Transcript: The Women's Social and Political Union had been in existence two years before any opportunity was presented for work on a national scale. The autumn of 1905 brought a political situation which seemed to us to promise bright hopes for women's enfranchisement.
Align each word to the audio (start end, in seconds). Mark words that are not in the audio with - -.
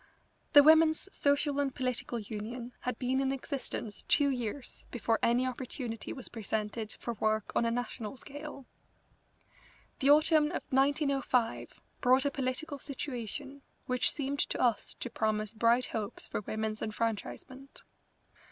The 0.53 0.63
Women's 0.63 1.15
Social 1.15 1.59
and 1.59 1.75
Political 1.75 2.21
Union 2.21 2.73
had 2.79 2.97
been 2.97 3.21
in 3.21 3.31
existence 3.31 4.01
two 4.07 4.29
years 4.29 4.87
before 4.89 5.19
any 5.21 5.45
opportunity 5.45 6.11
was 6.11 6.27
presented 6.27 6.93
for 6.93 7.13
work 7.13 7.51
on 7.55 7.65
a 7.65 7.69
national 7.69 8.17
scale. 8.17 8.65
The 9.99 10.09
autumn 10.09 10.45
of 10.45 10.63
1905 10.71 11.79
brought 12.01 12.25
a 12.25 12.31
political 12.31 12.79
situation 12.79 13.61
which 13.85 14.11
seemed 14.11 14.39
to 14.39 14.59
us 14.59 14.95
to 14.95 15.09
promise 15.11 15.53
bright 15.53 15.85
hopes 15.85 16.27
for 16.27 16.41
women's 16.41 16.81
enfranchisement. 16.81 17.83